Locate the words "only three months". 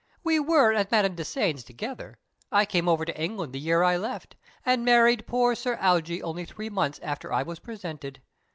6.23-6.97